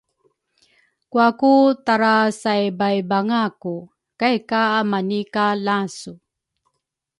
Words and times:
kuaku 1.11 1.53
tarasaibaibangaku. 1.85 3.75
Kai 4.19 4.37
ka 4.49 4.61
amani 4.79 5.19
ka 5.33 5.45
lasu. 5.65 6.11